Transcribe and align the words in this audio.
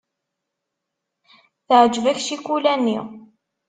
Teɛjeb-ak 1.67 2.17
ccikula-nni. 2.21 2.99